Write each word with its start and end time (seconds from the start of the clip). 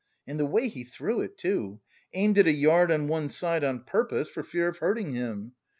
And 0.25 0.39
the 0.39 0.47
way 0.47 0.67
he 0.67 0.83
threw 0.83 1.21
it 1.21 1.37
too: 1.37 1.79
aimed 2.15 2.39
it 2.39 2.47
a 2.47 2.51
yard 2.51 2.91
on 2.91 3.07
one 3.07 3.29
side 3.29 3.63
on 3.63 3.83
purpose, 3.83 4.27
for 4.27 4.41
fear 4.41 4.67
of 4.67 4.79
hurting 4.79 5.11
him. 5.13 5.51